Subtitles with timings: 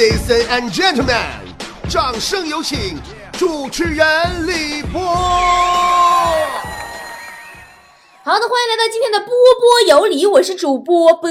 [0.00, 1.20] Ladies and gentlemen，
[1.90, 2.98] 掌声有请
[3.34, 4.98] 主持人李波。
[8.24, 11.30] 好的，欢迎来到今天的波波有理，我是主播波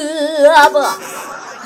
[0.71, 0.93] 波。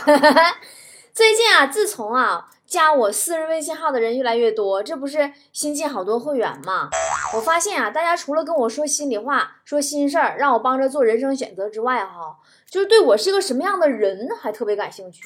[1.13, 6.87] 最近啊，自从啊加我私人微信号的人越来越多，这不是新进好多会员吗？
[7.35, 12.37] 我发现啊，大家除了跟我说心里话、说心事儿，让我帮着做人生选择之外，哈，
[12.73, 15.21] 就是对我是个什么样的人还特别感兴趣。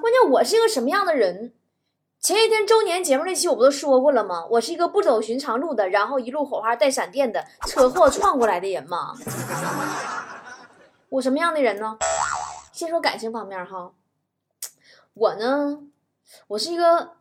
[0.00, 1.52] 关键我是一个什么样的人？
[2.18, 4.46] 前一天周年节目那期我不都说过了吗？
[4.52, 9.12] 我是一个不走寻常路的，然后一路火花带闪电的车祸撞过来的人吗？
[11.10, 11.98] 我什么样的人呢？
[12.72, 13.92] 先说感情方面哈，
[15.12, 15.80] 我呢，
[16.48, 17.16] 我是一个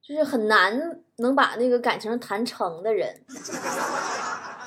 [0.00, 3.22] 就是很难能把那个感情谈成的人，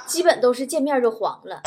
[0.06, 1.64] 基本都是见面就黄了。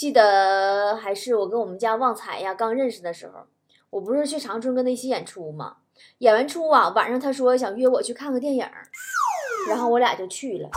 [0.00, 3.40] 记得还是我跟我们家旺财呀刚认识的时候，
[3.90, 5.76] 我不是去长春跟他一起演出吗？
[6.20, 8.66] 演完出啊，晚上他说想约我去看个电影，
[9.68, 10.70] 然后我俩就去了。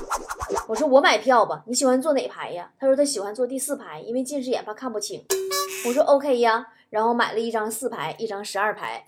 [0.68, 2.70] 我说我买票吧，你喜欢坐哪排呀？
[2.78, 5.26] 他说他喜欢坐第四排，因为近视眼怕看不清。
[5.88, 9.06] 我说 OK 呀，然后买了一张四排，一张十二排。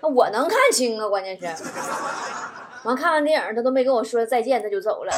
[0.00, 1.64] 那我能看清啊，关键是，
[2.84, 5.12] 完看完电影他都没跟我说再见，他就走了。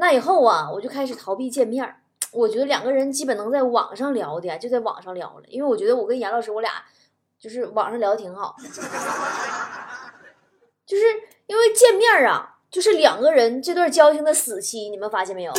[0.00, 1.96] 那以后啊，我就开始逃避见面儿
[2.30, 6.70] 我觉得两个人基本能在网上聊的呀，就在网上聊了，因为我觉得我跟严老师我俩
[7.38, 8.54] 就是网上聊的挺好，
[10.86, 11.02] 就是
[11.46, 15.52] 因为见面啊，就是两个人这段交情的死期，你们发现没有？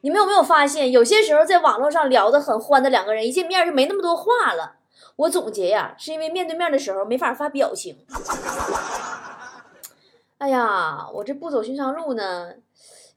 [0.00, 4.78] 你们有没有发现，有些时候在网络上聊的很欢的两个人，一见面就没那么多话了？
[5.14, 8.04] 我总结呀，是因为面对面的时候没法发表情。
[10.38, 12.54] 哎呀，我这不走寻常路呢，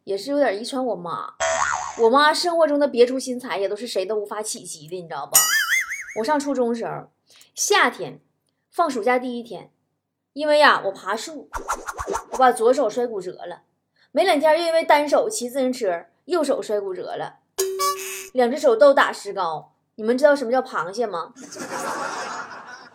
[0.06, 1.34] 也是有点遗传我妈。
[2.00, 5.36] 我妈生活中的别出心裁，也都是谁都无法企及的，你知道不？
[6.20, 7.10] 我上初中时候，
[7.54, 8.22] 夏天
[8.72, 9.72] 放暑假第一天，
[10.34, 11.50] 因为呀我爬树，
[12.32, 13.64] 我把左手摔骨折了。
[14.12, 17.40] 没两天又因为单手骑自行车，右手摔骨折了，
[18.32, 19.74] 两只手都打石膏。
[19.96, 21.34] 你们知道什么叫螃蟹吗？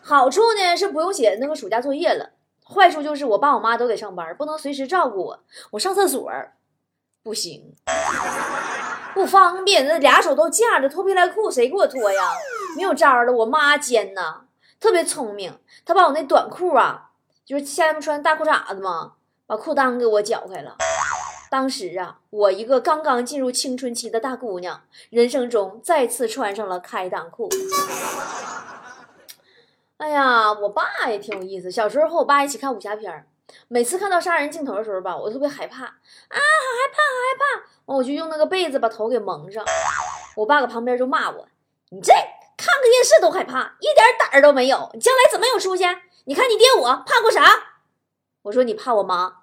[0.01, 2.31] 好处呢是不用写那个暑假作业了，
[2.65, 5.45] 坏处就是我爸我妈都得上班，不能随时照顾我。
[5.73, 6.31] 我上厕所
[7.23, 7.75] 不行。
[9.13, 12.33] 不方便，那俩手都架着脱皮来裤，谁给我脱呀？
[12.77, 13.33] 没有招了。
[13.33, 14.43] 我妈尖呐，
[14.79, 17.11] 特别聪明，她把我那短裤啊，
[17.45, 19.13] 就是夏天不穿大裤衩子吗？
[19.47, 20.77] 把裤裆给我绞开了。
[21.51, 27.49] 当时啊，我一个刚刚进入青春期的大姑娘，人生中再次穿上了开裆裤。
[29.99, 31.69] 哎呀，我爸也挺有意思。
[31.71, 33.27] 小时候和我爸一起看武侠片
[33.69, 36.41] 每次看到杀人镜头的时候吧，我特别害怕啊，好害
[36.93, 37.45] 怕，好害怕。
[37.87, 39.65] 我就用那个被子把头给蒙上，
[40.37, 41.49] 我爸搁旁边就骂我
[41.91, 45.85] ：“你这看个电视都害怕，一点胆儿都没有，你将来怎么有出息？
[46.27, 47.45] 你看你爹我怕过啥？”
[48.43, 49.41] 我说：“你怕我妈。”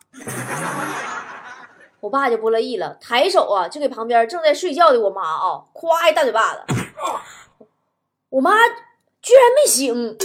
[1.99, 6.63] 我爸就不乐意了，抬手啊就给旁边正在睡觉的我妈啊，夸一大嘴巴子。
[8.29, 8.51] 我妈
[9.27, 10.17] 居然没醒，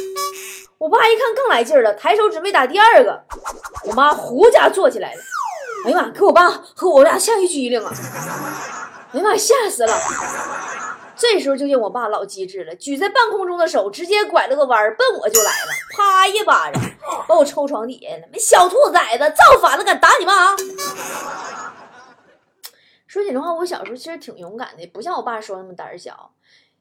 [0.78, 3.24] 我爸一看更来劲了，抬手准备打第二个，
[3.86, 5.20] 我妈呼家坐起来了。
[5.86, 6.10] 哎呀妈！
[6.10, 7.92] 给我爸和我俩吓一激灵啊！
[9.12, 10.00] 哎呀妈，吓死了！
[11.16, 16.80] 这时候就见我爸老机智了，举在半空中的手直接拐了个弯，奔我就来了，啪一巴掌
[17.26, 18.38] 把我抽床底下了。
[18.38, 20.54] 小兔崽子，造反了，敢打你妈！
[23.08, 26.30] 说句实话，我小时候其实挺勇敢的，不像我爸说那么胆小。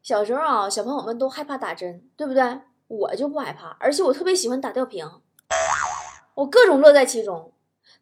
[0.01, 2.61] 小时候啊，小朋友们都害怕打针，对不对？
[2.87, 5.09] 我就不害怕，而且我特别喜欢打吊瓶，
[6.33, 7.53] 我各种乐在其中。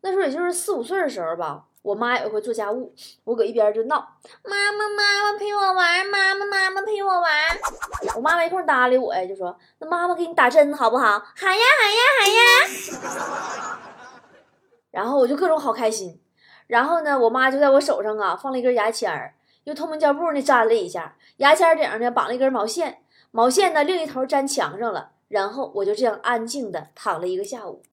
[0.01, 2.95] 那时候也就是四五岁的时候吧，我妈有一回做家务，
[3.25, 3.97] 我搁一边就闹
[4.43, 7.29] ：“妈妈，妈妈陪我玩，妈妈，妈妈陪我玩。”
[8.15, 13.79] 我妈没空搭理我呀，就说：“那妈妈给你打针好不好？”“好呀，好呀，好呀。
[14.89, 16.19] ”然后我就各种好开心。
[16.65, 22.99] 然后呢，我妈就在我手上啊放了一根牙签儿，用透明胶布呢粘了一下，牙签顶上呢绑了一根毛线，
[23.31, 25.11] 毛线呢另一头粘墙上了。
[25.27, 27.83] 然后我就这样安静的躺了一个下午。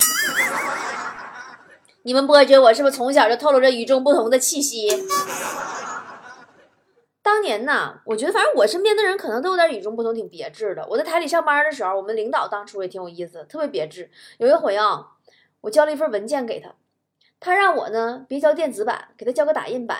[2.04, 4.88] 你们不觉得我是不是从小就透露着与众不同的气息？
[7.20, 10.86] 当年呢，我觉得反正我身边的人可能都有点与众不同，挺别致的。
[10.88, 14.10] 我在台里上班的时候，我们领导当初也挺有意思，特别别致。
[14.38, 15.08] 有一回啊，
[15.62, 16.72] 我交了一份文件给他，
[17.40, 19.98] 他让我呢别交电子版，给他交个打印版。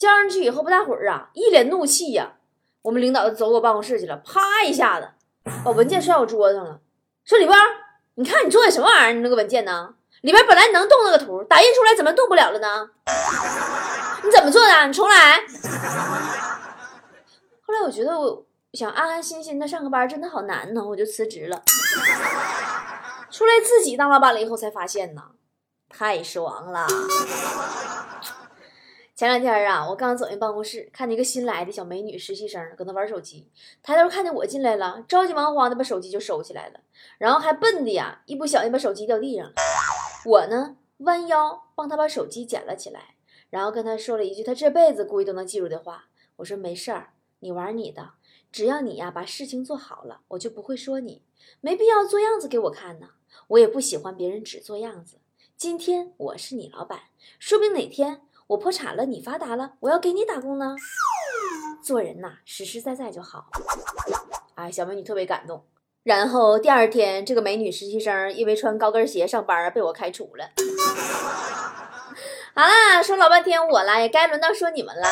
[0.00, 2.32] 交上去以后不大会儿啊，一脸怒气呀，
[2.80, 5.10] 我们领导就走我办公室去了，啪一下子
[5.62, 6.80] 把文件摔我桌上了，
[7.26, 7.54] 说李波，
[8.14, 9.12] 你看你做的什么玩意儿？
[9.12, 9.94] 你那个文件呢？
[10.22, 12.88] 里边本来能动那个图，打印出来怎么动不了了呢？
[14.24, 14.86] 你怎么做的？
[14.86, 15.38] 你重来。
[17.60, 21.62] 后来我觉得我想安安心心的上个班，真的好难呢，我就辞职了。
[23.30, 25.22] 出来自己当老板了以后，才发现呢，
[25.90, 26.86] 太爽了。
[29.20, 33.50] 前两天啊，我刚走进办公室，看见一个新来的小美女实习生搁那玩手机，
[33.82, 36.80] 抬头看见我进来了，着急忙慌的把手机就收起来了，
[37.18, 39.52] 然后还笨的呀，一不小心把手机掉地上了。
[40.24, 43.16] 我呢，弯腰帮她把手机捡了起来，
[43.50, 46.06] 然后跟她说了一句她这辈子估计都能记住的话，
[46.36, 48.12] 我说没事儿，你玩你的，
[48.50, 51.20] 只要你呀把事情做好了，我就不会说你，
[51.60, 53.10] 没必要做样子给我看呢。
[53.48, 55.18] 我也不喜欢别人只做样子。
[55.58, 57.00] 今天我是你老板，
[57.38, 58.22] 说不定哪天。
[58.50, 60.74] 我破产了，你发达了，我要给你打工呢。
[61.84, 63.46] 做人呐，实实在在就好。
[64.56, 65.64] 哎，小美女特别感动。
[66.02, 70.44] 然后第二天，这个美女实习生因为穿高跟鞋上班被我开除了。
[72.52, 75.06] 好啦，说老半天我啦，也该轮到说你们了。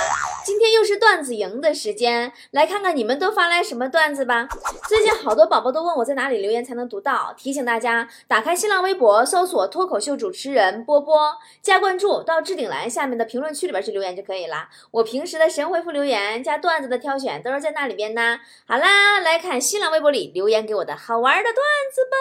[0.48, 4.48] 今天又是段子营的时间，来看看你们都发来什么段子吧。
[4.88, 14.70] 最近好多宝宝都问我在哪里留言才能读到，提醒大家打开新浪微博，搜索脱口秀主持人波波，加关注，到置顶栏下面的评论区里边去留言就可以了。
[14.90, 18.40] 我平时的神回复留言加段子的挑选都是在那里边呢。
[18.66, 21.56] 好啦，来看新浪微博里留言给我的好玩的段
[21.92, 22.16] 子吧。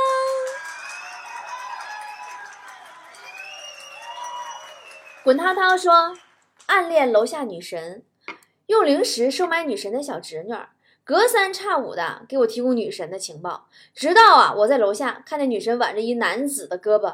[5.24, 6.18] 滚涛涛说
[6.68, 8.03] ：“暗恋楼下女神，
[8.68, 10.54] 用零食收买女神的小侄女，
[11.06, 13.69] 隔三差五的给我提供女神的情报。
[13.96, 17.14] 直到啊，我在楼下看见女神挽着一男子的胳膊，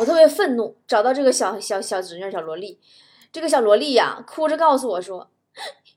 [0.00, 2.80] 我特别愤怒，找到这个小小小侄女小萝莉。
[3.30, 5.30] 这个小萝莉呀，哭着告诉我说：‘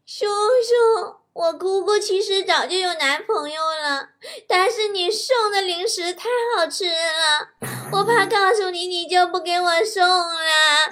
[0.06, 4.10] 熊熊。’”我姑姑其实早就有男朋友了，
[4.48, 10.90] 但是你送的零食太好吃了，我怕告诉你你就不给我送了。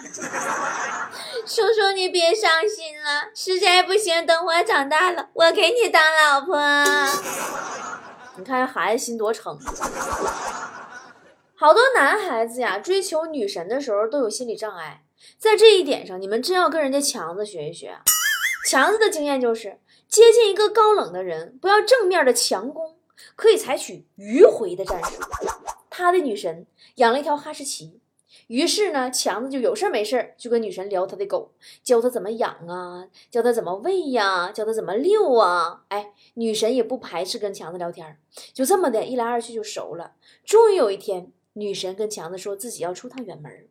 [1.48, 6.56] 叔叔你别伤心了，实在不行等我长大了，我给你当老婆。
[8.38, 9.58] 你看孩子心多诚，
[11.58, 15.02] 好多男孩子呀追求女神的时候都有心理障碍，
[15.40, 17.98] 在这一点上你们真要跟人家强子学一学。
[18.70, 19.80] 强子的经验就是。
[20.08, 22.96] 接近一个高冷的人，不要正面的强攻，
[23.36, 25.22] 可以采取迂回的战术。
[25.90, 26.66] 他的女神
[26.96, 28.00] 养了一条哈士奇，
[28.48, 31.52] 于是呢，强子就有事没事就跟女神聊他的狗，
[31.84, 35.84] 教他怎么养啊，教他怎么喂呀，教他怎么遛啊。
[35.90, 38.18] 哎，女神也不排斥跟强子聊天，
[38.54, 40.14] 就这么的一来二去就熟了。
[40.44, 43.68] 终于有一天，女神跟强子说自己要出趟远门。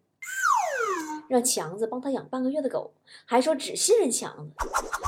[1.28, 2.92] 让强子帮他养半个月的狗，
[3.24, 4.52] 还说只信任强子，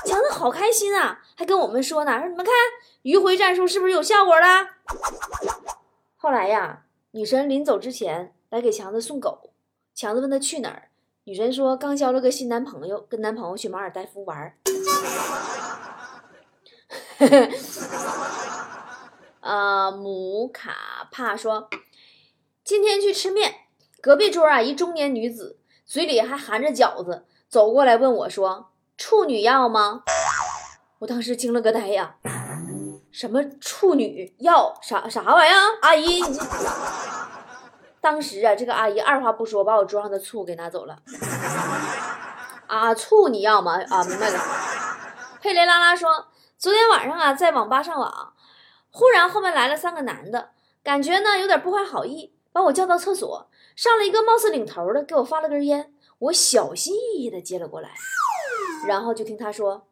[0.06, 2.54] 强子好开心啊，还跟我们说呢，说你们看
[3.02, 4.68] 迂回战术是不是有效果了？
[6.16, 9.50] 后来呀，女神临走之前来给强子送狗，
[9.94, 10.88] 强子问他去哪儿，
[11.24, 14.56] 女神说刚交了个新男朋友，跟男朋友去马尔代夫玩。
[19.40, 21.68] 啊， 姆卡帕说
[22.64, 23.54] 今天去吃面，
[24.00, 25.58] 隔壁桌啊一中年女子。
[25.86, 30.02] 嘴里还含着饺子，走过来问我说：“处女要吗？”
[30.98, 32.16] 我当时惊了个呆呀！
[33.12, 35.60] 什么处女要啥啥玩意儿？
[35.82, 36.38] 阿姨，你
[38.00, 40.98] 当时啊，这个阿姨二话不说，把我桌上的醋给拿走了。
[42.66, 43.80] 啊，醋你要吗？
[43.88, 44.40] 啊，明白了。
[45.40, 46.26] 佩雷拉拉说，
[46.58, 48.32] 昨天晚上啊，在网吧上网，
[48.90, 50.50] 忽然后面来了三个男的，
[50.82, 53.48] 感觉呢有点不怀好意，把我叫到厕所。
[53.76, 57.90] 上了一个貌似领头的，给我发了根烟，我小心翼翼的接了过来，
[58.88, 59.86] 然后就听他说：“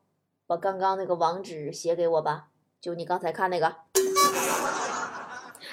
[0.48, 2.46] 把刚刚那个网址写给我吧，
[2.80, 3.76] 就你刚才看那个。”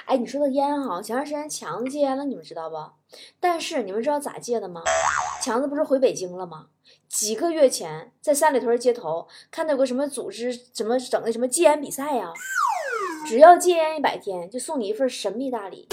[0.08, 2.76] 哎，你说的烟哈，前段时间强子戒烟了，你们知道不？
[3.40, 4.84] 但是你们知道咋戒的吗？
[5.42, 6.68] 强子不是回北京了吗？
[7.08, 12.34] 几个月前在三里屯街头看到有个什么组织，怎么整的什么戒烟比赛呀？
[13.26, 15.88] 只要戒烟一百天，就送你一份神秘大礼。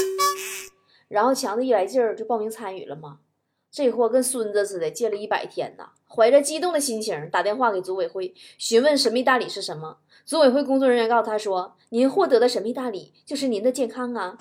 [1.08, 3.18] 然后强子一来劲儿就报名参与了嘛，
[3.70, 9.98] 这货跟孙子似的戒了一百天呐，怀着激动的心情打电话给组委会询问神秘大礼是什么。
[10.24, 14.36] 组委会工作人员告诉他说：“您获得的神秘大礼就是您的健康啊。”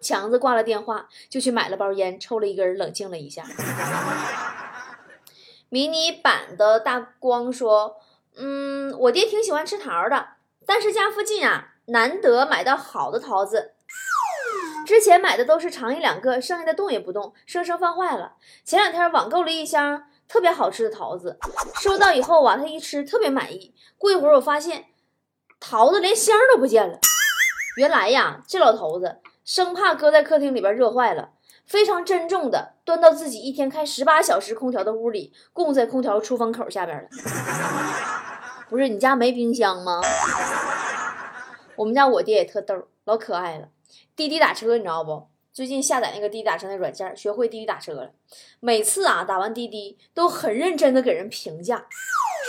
[0.00, 3.44] 强子挂了电话就去买了包烟，抽了一根，冷静了一下。
[5.68, 7.96] 迷你版的大光说
[8.36, 10.28] ：“嗯，我爹挺喜欢吃桃的，
[10.64, 13.72] 但是家附近啊难得买到好的桃子。”
[14.84, 18.34] 之前买的都是尝一两个，剩下的动也不动，生生放坏了。
[18.64, 21.38] 前两天网购了一箱特别好吃的桃子，
[21.80, 23.74] 收到以后啊，他一吃特别满意。
[23.98, 24.86] 过一会儿我发现
[25.58, 26.98] 桃子连箱都不见了。
[27.76, 31.30] 原来呀，这老头子生怕搁在客厅里边热坏了，
[31.66, 37.08] 非常珍重的端到自己一天开十八小时空调的屋里，供在空调出风口下边了。
[38.68, 40.00] 不是你家没冰箱吗？
[41.76, 43.68] 我们家我爹也特逗，老可爱了。
[44.16, 45.28] 滴滴打车你知道不？
[45.52, 48.12] 最近下载那个滴滴打车那软件，学会滴滴打车了。
[48.58, 51.86] 每次啊打完滴滴，都很认真的给人评价，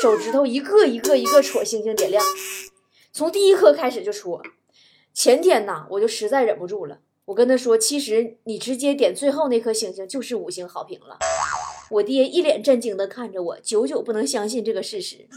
[0.02, 2.24] 手指头一个一个一个戳星星点亮。
[3.12, 4.42] 从第一颗开始就戳。
[5.14, 11.20] 前天呐，我就实在忍不住了，我跟他说：“其实你直接点最后那颗星星就是五星好评了。”
[11.92, 15.28] 我爹一脸震惊的看着我，久久不能相信这个事实。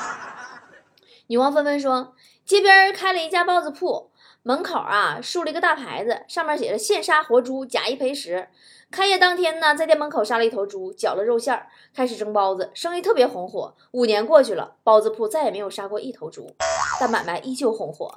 [1.28, 4.09] 女王纷纷说：“街边开了一家包子铺，
[4.42, 8.48] 门口啊竖了一个大牌子，上面写着‘现杀活猪，假一赔十’。
[8.90, 13.76] 开业当天呢，在店门口杀了一头猪，绞了肉馅儿，开始蒸包子，生意特别红火。
[13.92, 16.56] 五年过去了，包子铺再也没有杀过一头猪，
[16.98, 18.12] 但买卖依旧红火。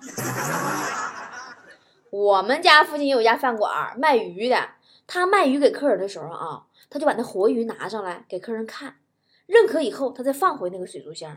[2.09, 4.69] 我们家附近有一家饭馆卖鱼的，
[5.05, 8.95] 他卖鱼给客人的时候啊，他就把那活鱼拿上来给客人看，
[9.45, 11.35] 认可以后，他再放回那个水族箱，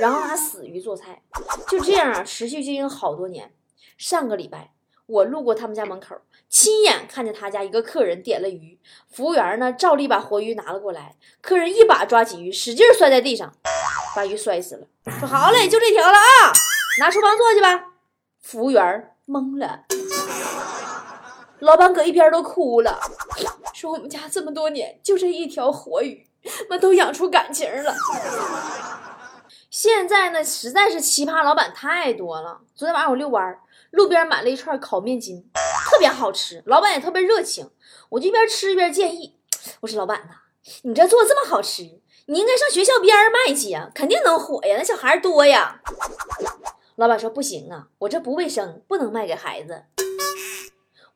[0.00, 1.22] 然后拿死鱼做菜，
[1.66, 3.52] 就这样啊，持续经营好多年。
[3.98, 4.70] 上个礼拜。
[5.06, 6.14] 我路过他们家门口，
[6.50, 8.78] 亲眼看见他家一个客人点了鱼，
[9.10, 13.50] 服务员呢照例把活鱼拿了过来，客人一把抓起鱼，使劲摔在地上，
[14.14, 14.86] 把鱼摔死了。
[15.18, 16.52] 说好嘞，就这条了啊，
[17.00, 17.86] 拿厨房做去吧。
[18.42, 19.84] 服务员懵了，
[21.60, 23.00] 老板搁一边都哭了，
[23.72, 26.28] 说我们家这么多年就这一条活鱼，
[26.68, 27.96] 那都养出感情了。
[29.70, 32.60] 现在呢，实在是奇葩老板太多了。
[32.74, 33.60] 昨天晚上我遛弯儿。
[33.90, 35.48] 路边买了一串烤面筋，
[35.90, 37.70] 特别好吃，老板也特别热情。
[38.10, 39.38] 我就一边吃一边建议
[39.80, 40.34] ：“我说老板呐，
[40.82, 41.82] 你这做这么好吃，
[42.26, 45.80] 你应该上学校边卖去呀，肯定能火呀，那小孩多呀。”
[46.96, 49.84] 老板说：“不行啊，我这不卫生，不能卖给孩子。”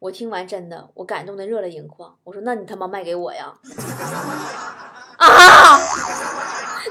[0.00, 2.16] 我听完真的，我感动的热泪盈眶。
[2.24, 3.52] 我说：“那你他妈卖给我呀？”
[5.18, 5.78] 啊，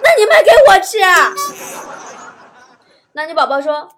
[0.03, 0.99] 那你卖给我吃？
[3.13, 3.89] 那你宝宝说。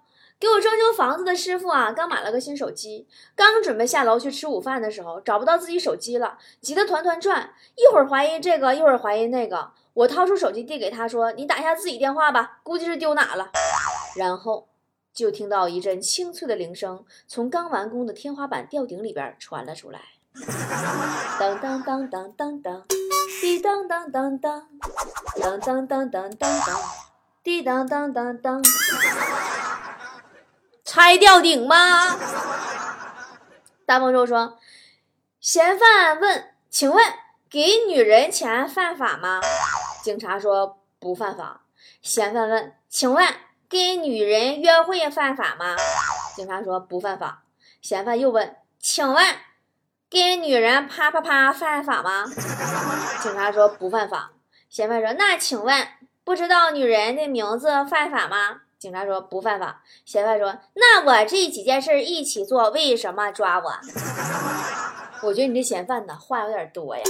[0.44, 9.72] 给我装修房子的师傅啊，刚买了个新手机，刚准备下楼去吃午饭的时候，找不到自己手机了，急得团团转，一会儿怀疑这个，一会儿怀疑那个。
[9.94, 13.52] 我掏出手机递给他说：“你打一下自己电话吧，估计是丢哪了。”
[14.20, 14.68] 然后
[15.14, 20.02] 就听到一阵清脆的铃声从刚完工的天花板吊顶里边传了出来，
[21.40, 22.84] 当当当当当当，
[23.40, 24.68] 滴当当当当，
[25.42, 26.82] 当当当当当当，
[27.42, 28.62] 滴当当当当。
[30.94, 32.16] 拆吊顶吗？
[33.84, 34.60] 大丰收说
[35.42, 37.04] ：“嫌犯问，请问
[37.50, 39.42] 给女人钱犯法吗？”
[40.06, 41.62] 警察说：“不犯法。”
[42.04, 43.28] 嫌犯问：“请问
[43.68, 45.76] 给女人约会犯法吗？”
[46.38, 47.42] 警察说：“不犯法。”
[47.82, 49.26] 嫌犯又问：“请问
[50.12, 52.26] 给女人啪啪啪犯法吗？”
[53.20, 54.34] 警察说：“不犯法。”
[54.70, 55.88] 嫌犯说：“那请问
[56.24, 63.72] 不知道女人的名字犯法吗？”警察说不犯法，嫌犯说：“那我这几件事一起做，为什么抓我？”
[65.24, 67.04] 我觉得你这嫌犯呢话有点多呀。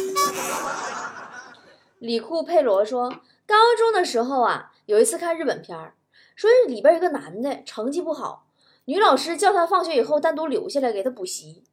[1.98, 3.10] 李库佩罗说，
[3.48, 5.96] 高中的时候啊，有一次看日本片儿，
[6.36, 8.46] 说里边一个男的成绩不好，
[8.86, 11.64] 女老师叫他放学以后单独留下来给他补习，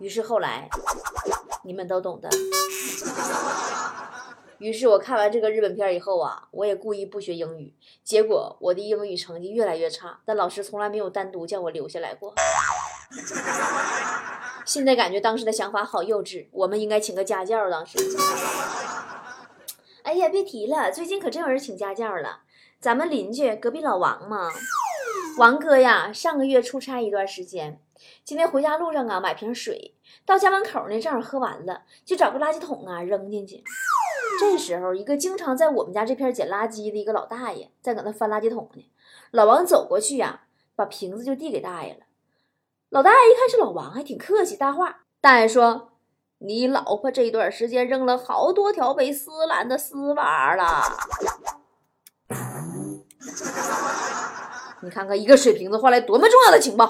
[0.00, 0.68] 于是后来
[1.64, 2.28] 你们都懂的。
[4.62, 12.32] 于是我看完这个日本片以后啊，我也故意不学英语，结果我的英语成绩越来越差，但老师从来没有单独叫我留下来过。
[14.64, 17.68] 现在感觉当时的想法好幼稚，我们应该请个家教。
[17.68, 17.98] 当时，
[20.04, 22.42] 哎呀，别提了，最近可真有人请家教了。
[22.78, 24.48] 咱们邻居隔壁老王嘛，
[25.38, 27.80] 王哥呀，上个月出差一段时间，
[28.22, 33.64] 今天回家路上啊，买瓶水，到家门口呢，正好喝完了，就找个垃圾桶啊扔进去。
[34.40, 38.90] 这时候，一个经常在我们家这片捡垃圾的一个老大爷在搁那翻垃圾桶呢。
[39.30, 40.42] 老王走过去呀，
[40.74, 42.00] 把瓶子就递给大爷了。
[42.90, 45.00] 老大爷一看是老王，还挺客气，搭话。
[45.20, 45.92] 大爷说
[46.38, 50.82] ：“你老婆这段时间扔了好多条被撕烂的丝袜了。
[54.80, 56.88] 你看看一个水瓶子换来多么重要的情报。”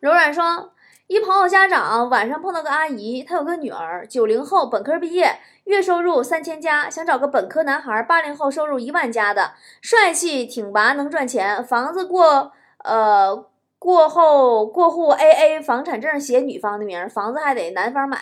[0.00, 0.72] 柔软说。
[1.08, 13.46] 一朋友家长晚上碰到个阿姨，她有个女儿，九零后，本科毕业，月收入三千加，想找个本科男孩，八零后，收入一万加的，帅气挺拔，能赚钱，房子过呃
[13.78, 18.18] 过后过户 A A，房产证写女方的名，房子还得男方买，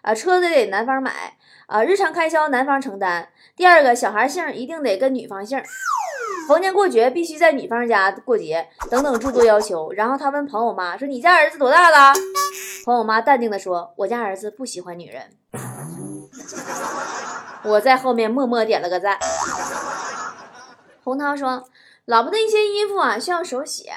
[0.00, 1.36] 啊车子得男方买，
[1.66, 3.28] 啊日常开销男方承担。
[3.54, 5.62] 第二个小孩姓一定得跟女方姓。
[6.48, 9.92] 逢年过节必须在女方家过节，等等诸多要求。
[9.92, 12.12] 然后他问朋友妈说：“你家儿子多大了？”
[12.84, 15.22] 朋友妈淡定的说：“我家儿子不喜欢女人。”
[17.64, 19.18] 我在后面默默点了个赞。
[21.04, 21.64] 洪涛说，
[22.06, 23.88] 老婆的一些衣服啊需要手洗，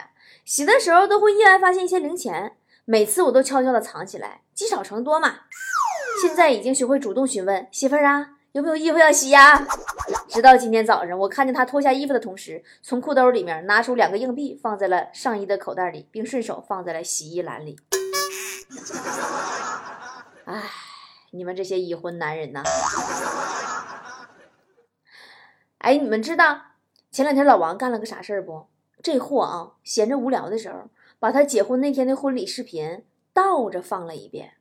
[0.46, 5.34] 洗的时候都会意外发现一些零钱，每次我都悄悄的藏起来，积少成多嘛。
[6.22, 9.68] 现在已经学会主动询问媳妇儿啊，有没有衣服要洗呀？
[10.30, 17.78] 直到今天早上，我看见他脱下衣服的同时，从裤兜里面拿出两个硬币，放在了上衣的口袋里，并顺手放在了洗衣篮里。
[20.46, 20.64] 唉，
[21.32, 22.64] 你们这些已婚男人呐！
[25.80, 26.62] 哎，你们知道
[27.12, 28.68] 前两天老王干了个啥事儿不？
[29.04, 34.54] 这货啊，闲着无聊的时候，把他结婚那天的婚礼视频倒着放了一遍。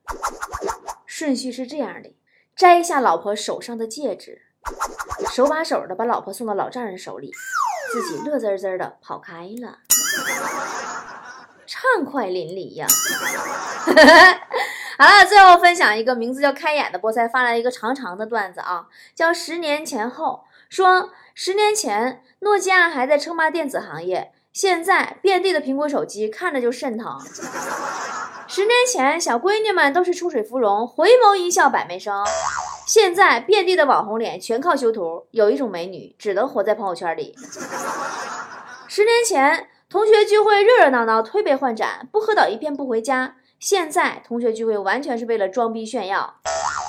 [1.05, 2.13] 顺序是这样的：
[2.55, 4.43] 摘下老婆手上的戒指，
[5.33, 7.29] 手把手的把老婆送到老丈人手里，
[7.91, 9.79] 自己乐滋滋的跑开了，
[11.67, 12.87] 畅快淋漓呀！
[14.97, 20.45] 好了，最后分享一个名字叫开眼的菠菜发来一个长长的段子啊，叫十年前后。
[20.69, 27.19] 说十年前诺基亚还在称霸电子行业，现在遍地的苹果手机看着就肾疼。
[28.47, 32.23] 十年前小闺女们都是出水芙蓉，回眸一笑百媚生，
[32.87, 37.35] 现在遍地的网红脸全靠修图，有一种美女只能活在朋友圈里。
[38.87, 43.37] 十年前同学聚会热热闹闹，推杯换盏，不喝倒一片不回家。
[43.59, 46.35] 现在同学聚会完全是为了装逼炫耀。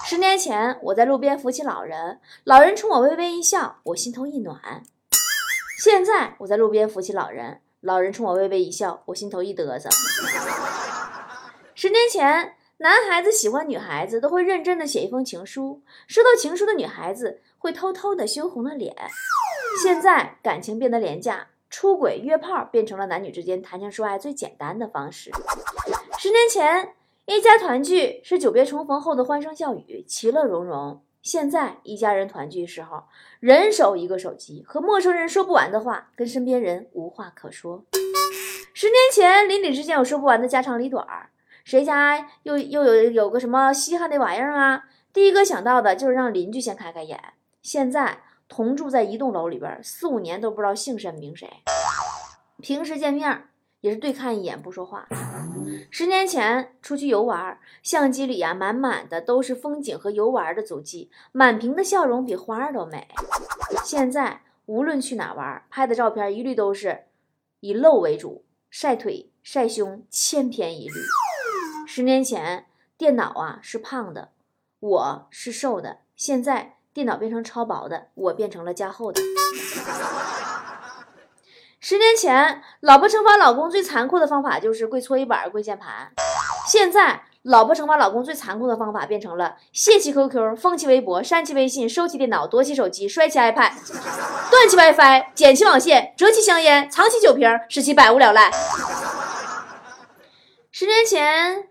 [0.05, 4.83] 十年前我在路边扶起老人，老人冲我微微一笑，我心头一暖。
[5.83, 9.89] 现在我在路边扶起老人，老人冲我微微一笑，我心头一嘚瑟。
[11.79, 18.97] 十年前男孩子喜欢女孩子都会认真的写一封情书，收到情书的女孩子会偷偷的羞红了脸。
[19.83, 21.49] 现在感情变得廉价。
[21.69, 25.31] 出轨约炮变成了男女之间谈情说爱最简单的方式。
[26.19, 26.95] 十年前，
[27.27, 31.03] 一家团聚是久别重逢后的欢声笑语，其乐融融。
[31.21, 33.03] 现在，一家人团聚时候，
[33.39, 37.85] 人手一个手机，和陌生人说不完的话，跟身边人无话可说。
[38.73, 41.29] 十年前，邻里之间有说不完的家长里短儿，
[41.67, 44.85] 谁家又又有有个什么稀罕的玩意儿啊？
[45.13, 47.21] 第一个想到的就是让邻居先开开眼。
[47.61, 48.21] 现在。
[48.49, 51.51] 同住在一栋楼里边，四五年都不知道姓甚名谁，
[52.63, 53.49] 平时见面
[53.81, 55.09] 也是对看一眼不说话。
[55.91, 63.09] 十年前出去游玩，相机里呀满满的都是风景和游玩的足迹，满屏的笑容比花儿都美。
[63.85, 67.07] 现在无论去哪玩，拍的照片一律都是
[67.59, 70.95] 以露为主，晒腿晒胸千篇一律。
[71.97, 72.67] 十年前
[72.99, 74.29] 电脑啊是胖的，
[74.81, 76.75] 我是瘦的，现在。
[76.93, 79.19] 电脑变成超薄的，我变成了加厚的。
[81.81, 86.13] 十年前，老婆惩罚老公最残酷的方法就是跪搓衣板、跪键盘。
[86.67, 93.73] 现在，老婆惩罚老公最残酷的方法变成了卸弃 QQ、封弃微博、删其微信、收起电脑、夺起手机、摔起 iPad、
[94.51, 98.51] 断其 WiFi、剪其网线、折其香烟、藏起酒瓶，使其百无聊赖。
[100.71, 101.71] 十年前，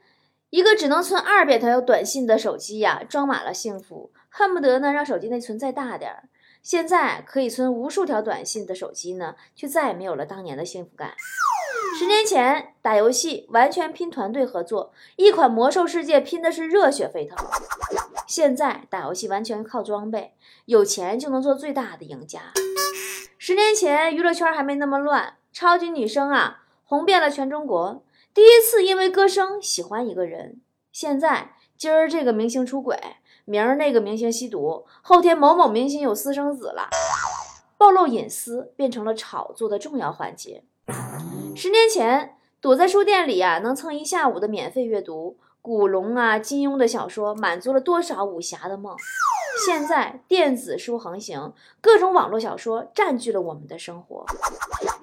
[0.55, 4.13] 一个只能存二百条短信的手机呀，装满了幸福。
[4.29, 6.29] 恨不得呢让手机内存再大点儿。
[6.63, 11.11] 现在可以存无数条短信的手机呢，却再也没有了当年的幸福感。
[11.99, 17.37] 十年前打游戏完全拼团队合作，一款魔兽世界拼的是热血沸腾。
[18.25, 22.53] 现在打游戏完全靠装备，有钱就能做最大的赢家。
[23.37, 28.04] 十年前娱乐圈还没那么乱，超级女声啊红遍了全中国，
[28.35, 30.59] 第一次因为歌声喜欢一个人。
[30.91, 32.99] 现在今儿这个明星出轨。
[33.45, 36.89] 明儿那个明星吸毒，后天某某明星有私生子了，
[37.77, 40.63] 暴露隐私变成了炒作的重要环节。
[41.55, 48.97] 十年前，躲在书店里呀，能蹭一下午的免费阅读古龙啊、金庸的小说，满足了多少武侠的梦？
[49.63, 54.25] 现在电子书横行，各种网络小说占据了我们的生活。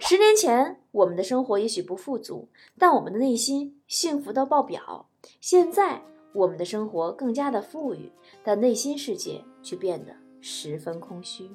[0.00, 5.06] 十年前，我们的生活也许不富足，但我们的内心幸福到爆表。
[5.40, 6.02] 现在。
[6.34, 8.10] 我们的生活更加的富裕，
[8.42, 11.46] 但内心世界却变得十分空虚。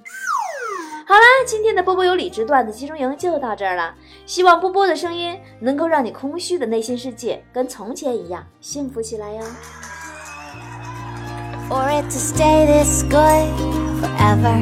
[1.07, 3.95] 好啦，今天的波波有理之段子集中营就到这儿了。
[4.27, 9.41] 希望波波的声音能够让你空虚的内心世界跟从前一样幸福起来哟。
[11.67, 13.49] for it to stay this good
[13.99, 14.57] forever.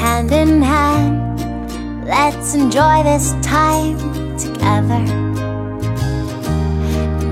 [0.00, 3.96] Hand in hand, let's enjoy this time
[4.36, 5.02] together.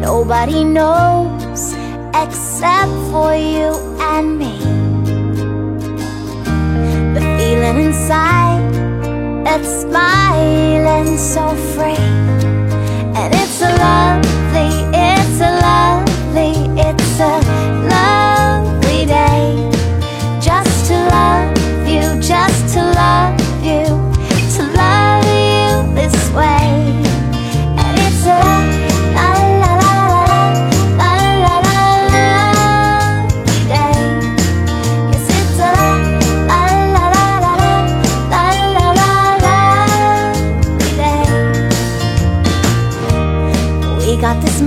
[0.01, 1.75] Nobody knows
[2.15, 4.59] except for you and me.
[7.15, 8.73] The feeling inside
[9.45, 12.34] that's smiling so free.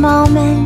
[0.08, 0.57] Moment,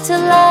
[0.00, 0.41] to love.